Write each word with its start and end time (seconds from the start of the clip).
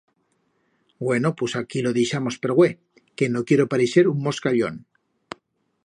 Bueno, 1.07 1.27
pus 1.39 1.51
aquí 1.59 1.79
lo 1.85 1.93
deixamos 1.99 2.35
per 2.45 2.51
hue, 2.57 2.69
que 3.17 3.31
no 3.35 3.45
quiero 3.51 3.69
pareixer 3.75 4.05
un 4.15 4.19
moscallón. 4.29 4.75